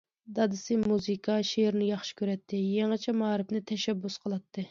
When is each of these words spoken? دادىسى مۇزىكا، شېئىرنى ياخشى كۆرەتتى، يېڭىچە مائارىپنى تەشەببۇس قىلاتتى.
دادىسى 0.37 0.77
مۇزىكا، 0.83 1.35
شېئىرنى 1.49 1.89
ياخشى 1.91 2.17
كۆرەتتى، 2.21 2.61
يېڭىچە 2.71 3.15
مائارىپنى 3.21 3.65
تەشەببۇس 3.73 4.19
قىلاتتى. 4.25 4.59